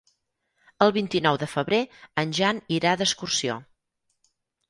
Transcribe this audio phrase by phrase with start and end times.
[0.85, 1.81] El vint-i-nou de febrer
[2.23, 3.59] en Jan irà d'excursió.